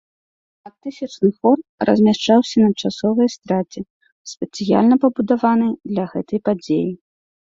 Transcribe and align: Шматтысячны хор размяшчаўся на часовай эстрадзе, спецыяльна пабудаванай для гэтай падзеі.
Шматтысячны 0.61 1.29
хор 1.37 1.57
размяшчаўся 1.89 2.57
на 2.69 2.85
часовай 2.87 3.25
эстрадзе, 3.31 3.81
спецыяльна 4.31 4.95
пабудаванай 5.03 5.71
для 5.91 6.05
гэтай 6.15 6.39
падзеі. 6.49 6.91